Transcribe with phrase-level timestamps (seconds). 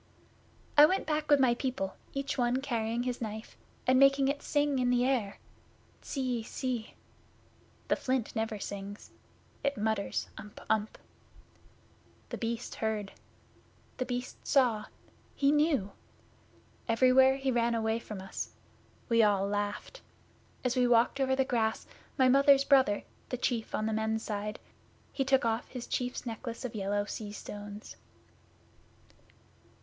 [0.79, 3.55] 'I went back with my people, each one carrying his Knife,
[3.85, 5.37] and making it sing in the air
[6.01, 6.93] tssee sssse.
[7.87, 9.11] The Flint never sings.
[9.63, 10.97] It mutters ump ump.
[12.29, 13.11] The Beast heard.
[13.97, 14.85] The Beast saw.
[15.35, 15.91] He knew!
[16.87, 18.53] Everywhere he ran away from us.
[19.07, 20.01] We all laughed.
[20.63, 21.85] As we walked over the grass
[22.17, 24.57] my Mother's brother the Chief on the Men's Side
[25.13, 27.97] he took off his Chief's necklace of yellow sea stones.